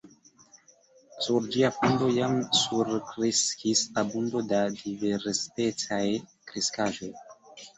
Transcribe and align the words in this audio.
Sur 1.25 1.43
ĝia 1.55 1.69
fundo 1.75 2.07
jam 2.15 2.33
surkreskis 2.61 3.83
abundo 4.05 4.43
da 4.55 4.63
diversspecaj 4.81 6.03
kreskaĵoj. 6.51 7.13